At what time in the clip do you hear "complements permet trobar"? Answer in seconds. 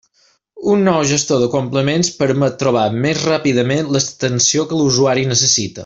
1.57-2.87